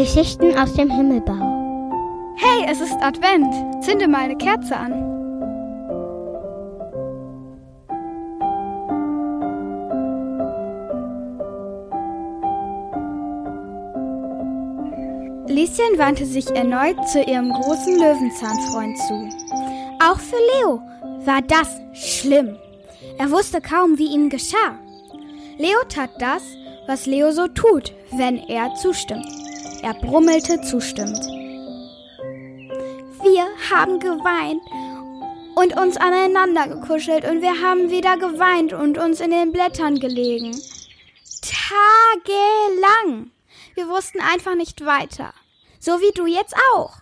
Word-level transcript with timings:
Geschichten 0.00 0.56
aus 0.56 0.72
dem 0.72 0.88
Himmelbau. 0.88 2.32
Hey, 2.36 2.64
es 2.66 2.80
ist 2.80 2.96
Advent. 3.02 3.84
Zünde 3.84 4.08
mal 4.08 4.22
eine 4.22 4.36
Kerze 4.38 4.74
an. 4.74 4.92
Lieschen 15.48 15.98
wandte 15.98 16.24
sich 16.24 16.48
erneut 16.48 17.06
zu 17.06 17.22
ihrem 17.22 17.52
großen 17.52 17.98
Löwenzahnfreund 17.98 18.96
zu. 18.96 19.28
Auch 20.02 20.18
für 20.18 20.38
Leo 20.54 20.80
war 21.26 21.42
das 21.42 21.78
schlimm. 21.92 22.56
Er 23.18 23.30
wusste 23.30 23.60
kaum, 23.60 23.98
wie 23.98 24.14
ihm 24.14 24.30
geschah. 24.30 24.78
Leo 25.58 25.76
tat 25.90 26.08
das, 26.18 26.42
was 26.86 27.04
Leo 27.04 27.32
so 27.32 27.48
tut, 27.48 27.92
wenn 28.12 28.38
er 28.38 28.74
zustimmt. 28.76 29.39
Er 29.82 29.94
brummelte 29.94 30.60
zustimmend. 30.60 31.24
Wir 33.22 33.46
haben 33.70 33.98
geweint 33.98 34.62
und 35.54 35.76
uns 35.76 35.96
aneinander 35.96 36.68
gekuschelt 36.68 37.24
und 37.24 37.40
wir 37.40 37.60
haben 37.62 37.90
wieder 37.90 38.18
geweint 38.18 38.72
und 38.74 38.98
uns 38.98 39.20
in 39.20 39.30
den 39.30 39.52
Blättern 39.52 39.98
gelegen. 39.98 40.54
Tagelang. 41.40 43.30
Wir 43.74 43.88
wussten 43.88 44.20
einfach 44.20 44.54
nicht 44.54 44.84
weiter. 44.84 45.32
So 45.78 45.92
wie 46.00 46.12
du 46.14 46.26
jetzt 46.26 46.54
auch. 46.74 46.96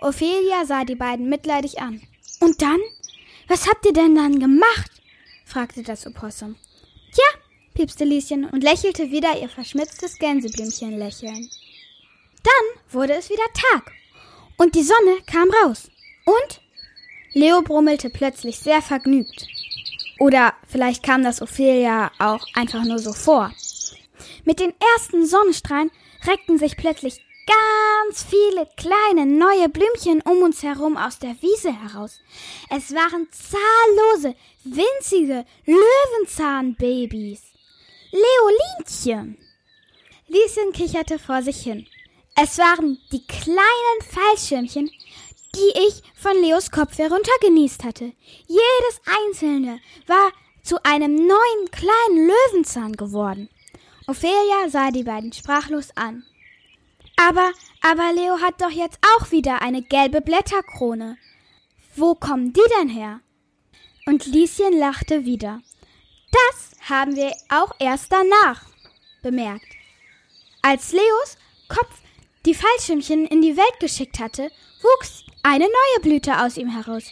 Ophelia 0.00 0.66
sah 0.66 0.84
die 0.84 0.94
beiden 0.94 1.28
mitleidig 1.28 1.80
an. 1.80 2.00
Und 2.40 2.62
dann? 2.62 2.80
Was 3.48 3.68
habt 3.68 3.84
ihr 3.86 3.92
denn 3.92 4.14
dann 4.14 4.38
gemacht? 4.38 4.90
fragte 5.44 5.82
das 5.82 6.06
Opossum. 6.06 6.54
Tja, 7.12 7.40
piepste 7.74 8.04
Lieschen 8.04 8.44
und 8.44 8.62
lächelte 8.62 9.10
wieder 9.10 9.40
ihr 9.40 9.48
verschmitztes 9.48 10.18
Gänseblümchen 10.18 10.96
lächeln. 10.98 11.50
Dann 12.44 12.92
wurde 12.92 13.14
es 13.14 13.30
wieder 13.30 13.42
Tag 13.72 13.90
und 14.56 14.74
die 14.74 14.84
Sonne 14.84 15.18
kam 15.26 15.50
raus. 15.50 15.90
Und? 16.24 16.60
Leo 17.32 17.62
brummelte 17.62 18.10
plötzlich 18.10 18.58
sehr 18.58 18.80
vergnügt. 18.80 19.48
Oder 20.20 20.54
vielleicht 20.68 21.02
kam 21.02 21.24
das 21.24 21.42
Ophelia 21.42 22.12
auch 22.20 22.46
einfach 22.54 22.84
nur 22.84 23.00
so 23.00 23.12
vor. 23.12 23.50
Mit 24.44 24.60
den 24.60 24.72
ersten 24.94 25.26
Sonnenstrahlen 25.26 25.90
reckten 26.24 26.58
sich 26.58 26.76
plötzlich 26.76 27.20
ganz 27.46 28.22
viele 28.22 28.68
kleine 28.76 29.26
neue 29.26 29.68
Blümchen 29.68 30.22
um 30.22 30.42
uns 30.42 30.62
herum 30.62 30.96
aus 30.96 31.18
der 31.18 31.36
Wiese 31.42 31.72
heraus. 31.72 32.20
Es 32.70 32.94
waren 32.94 33.26
zahllose, 33.30 34.34
winzige 34.64 35.44
Löwenzahnbabys. 35.66 37.42
Leolinchen. 38.12 39.38
Lieschen 40.28 40.72
kicherte 40.72 41.18
vor 41.18 41.42
sich 41.42 41.60
hin. 41.60 41.86
Es 42.36 42.58
waren 42.58 42.98
die 43.12 43.24
kleinen 43.26 44.00
Fallschirmchen, 44.08 44.90
die 45.54 45.72
ich 45.86 46.02
von 46.14 46.36
Leos 46.42 46.70
Kopf 46.70 46.98
heruntergenießt 46.98 47.84
hatte. 47.84 48.12
Jedes 48.46 49.00
einzelne 49.06 49.80
war 50.06 50.32
zu 50.62 50.82
einem 50.82 51.14
neuen 51.14 51.70
kleinen 51.70 52.28
Löwenzahn 52.28 52.92
geworden. 52.94 53.48
Ophelia 54.06 54.68
sah 54.68 54.90
die 54.90 55.04
beiden 55.04 55.32
sprachlos 55.32 55.96
an. 55.96 56.24
Aber, 57.16 57.52
aber 57.82 58.12
Leo 58.12 58.40
hat 58.40 58.60
doch 58.60 58.70
jetzt 58.70 58.98
auch 59.16 59.30
wieder 59.30 59.62
eine 59.62 59.82
gelbe 59.82 60.20
Blätterkrone. 60.20 61.16
Wo 61.94 62.14
kommen 62.16 62.52
die 62.52 62.60
denn 62.80 62.88
her? 62.88 63.20
Und 64.06 64.26
Lieschen 64.26 64.76
lachte 64.78 65.24
wieder. 65.24 65.62
Das 66.32 66.90
haben 66.90 67.14
wir 67.14 67.32
auch 67.48 67.72
erst 67.78 68.10
danach 68.10 68.62
bemerkt. 69.22 69.68
Als 70.62 70.92
Leos 70.92 71.38
Kopf 71.68 72.03
die 72.46 72.54
Fallschirmchen 72.54 73.26
in 73.26 73.42
die 73.42 73.56
Welt 73.56 73.80
geschickt 73.80 74.18
hatte, 74.18 74.50
wuchs 74.82 75.24
eine 75.42 75.64
neue 75.64 76.02
Blüte 76.02 76.42
aus 76.42 76.56
ihm 76.56 76.68
heraus. 76.68 77.04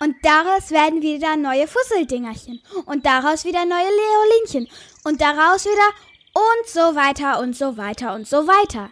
Und 0.00 0.16
daraus 0.22 0.70
werden 0.70 1.02
wieder 1.02 1.36
neue 1.36 1.66
Fusseldingerchen 1.66 2.62
und 2.86 3.04
daraus 3.04 3.44
wieder 3.44 3.66
neue 3.66 3.84
Leolinchen 3.84 4.68
und 5.04 5.20
daraus 5.20 5.66
wieder 5.66 5.90
und 6.32 6.68
so 6.68 6.94
weiter 6.94 7.40
und 7.40 7.54
so 7.54 7.76
weiter 7.76 8.14
und 8.14 8.26
so 8.26 8.46
weiter. 8.46 8.90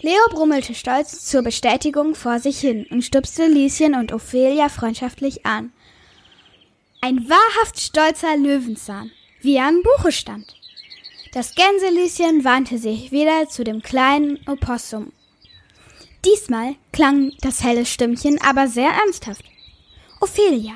Leo 0.00 0.20
brummelte 0.30 0.74
stolz 0.74 1.24
zur 1.24 1.42
Bestätigung 1.42 2.14
vor 2.14 2.38
sich 2.38 2.60
hin 2.60 2.86
und 2.90 3.02
stupste 3.02 3.46
Lieschen 3.46 3.94
und 3.94 4.12
Ophelia 4.12 4.68
freundschaftlich 4.68 5.44
an. 5.46 5.72
Ein 7.00 7.28
wahrhaft 7.28 7.80
stolzer 7.80 8.36
Löwenzahn, 8.36 9.10
wie 9.40 9.56
er 9.56 9.68
im 9.68 9.82
Buche 9.82 10.12
stand. 10.12 10.54
Das 11.36 11.54
Gänselieschen 11.54 12.44
wandte 12.44 12.78
sich 12.78 13.12
wieder 13.12 13.46
zu 13.46 13.62
dem 13.62 13.82
kleinen 13.82 14.38
Opossum. 14.48 15.12
Diesmal 16.24 16.76
klang 16.94 17.30
das 17.42 17.62
helle 17.62 17.84
Stimmchen 17.84 18.40
aber 18.40 18.68
sehr 18.68 18.88
ernsthaft. 18.88 19.44
Ophelia, 20.22 20.72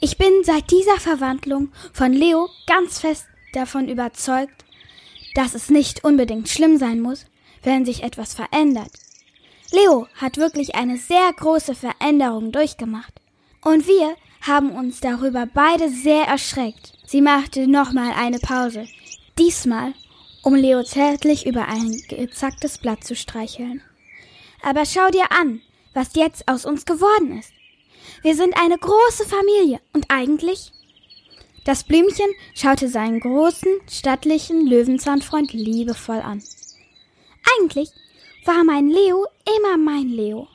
ich 0.00 0.16
bin 0.16 0.32
seit 0.42 0.70
dieser 0.70 0.98
Verwandlung 0.98 1.70
von 1.92 2.14
Leo 2.14 2.48
ganz 2.66 3.00
fest 3.00 3.26
davon 3.52 3.90
überzeugt, 3.90 4.64
dass 5.34 5.52
es 5.52 5.68
nicht 5.68 6.02
unbedingt 6.02 6.48
schlimm 6.48 6.78
sein 6.78 7.02
muss, 7.02 7.26
wenn 7.62 7.84
sich 7.84 8.02
etwas 8.02 8.32
verändert. 8.32 8.92
Leo 9.70 10.06
hat 10.14 10.38
wirklich 10.38 10.76
eine 10.76 10.96
sehr 10.96 11.30
große 11.36 11.74
Veränderung 11.74 12.52
durchgemacht. 12.52 13.12
Und 13.62 13.86
wir 13.86 14.16
haben 14.40 14.70
uns 14.70 15.00
darüber 15.00 15.44
beide 15.44 15.90
sehr 15.90 16.24
erschreckt. 16.24 16.94
Sie 17.04 17.20
machte 17.20 17.68
nochmal 17.68 18.14
eine 18.14 18.38
Pause. 18.38 18.86
Diesmal, 19.38 19.94
um 20.42 20.54
Leo 20.54 20.82
zärtlich 20.82 21.46
über 21.46 21.68
ein 21.68 22.02
gezacktes 22.08 22.78
Blatt 22.78 23.04
zu 23.04 23.14
streicheln. 23.14 23.82
Aber 24.62 24.84
schau 24.84 25.08
dir 25.10 25.30
an, 25.30 25.60
was 25.94 26.14
jetzt 26.14 26.48
aus 26.48 26.64
uns 26.64 26.84
geworden 26.84 27.38
ist. 27.38 27.52
Wir 28.22 28.34
sind 28.34 28.54
eine 28.60 28.78
große 28.78 29.24
Familie 29.24 29.80
und 29.92 30.06
eigentlich 30.08 30.72
das 31.68 31.84
Blümchen 31.84 32.30
schaute 32.54 32.88
seinen 32.88 33.20
großen, 33.20 33.68
stattlichen 33.90 34.66
Löwenzahnfreund 34.66 35.52
liebevoll 35.52 36.20
an. 36.20 36.42
Eigentlich 37.58 37.90
war 38.46 38.64
mein 38.64 38.88
Leo 38.88 39.26
immer 39.58 39.76
mein 39.76 40.08
Leo. 40.08 40.48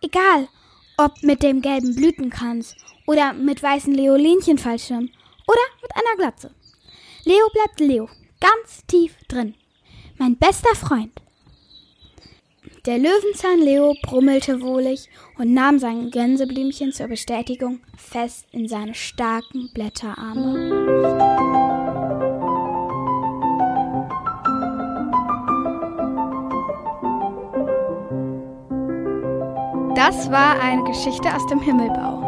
Egal, 0.00 0.48
ob 0.96 1.22
mit 1.22 1.42
dem 1.42 1.60
gelben 1.60 1.94
Blütenkranz 1.94 2.74
oder 3.06 3.34
mit 3.34 3.62
weißen 3.62 3.92
Leolinchenfallschirm 3.92 5.10
oder 5.46 5.60
mit 5.82 5.90
einer 5.94 6.16
Glatze. 6.16 6.50
Leo 7.28 7.48
bleibt 7.52 7.80
Leo, 7.80 8.08
ganz 8.40 8.86
tief 8.86 9.16
drin. 9.26 9.56
Mein 10.16 10.36
bester 10.36 10.76
Freund. 10.76 11.10
Der 12.86 12.98
Löwenzahn 12.98 13.58
Leo 13.58 13.96
brummelte 14.04 14.60
wohlig 14.60 15.08
und 15.36 15.52
nahm 15.52 15.80
sein 15.80 16.12
Gänseblümchen 16.12 16.92
zur 16.92 17.08
Bestätigung 17.08 17.80
fest 17.96 18.46
in 18.52 18.68
seine 18.68 18.94
starken 18.94 19.72
Blätterarme. 19.74 20.70
Das 29.96 30.30
war 30.30 30.60
eine 30.60 30.84
Geschichte 30.84 31.34
aus 31.34 31.44
dem 31.48 31.60
Himmelbau. 31.60 32.25